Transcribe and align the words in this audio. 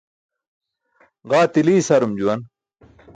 Ġaa 1.29 1.47
tili 1.53 1.73
isarum 1.77 2.13
juwan 2.19 2.41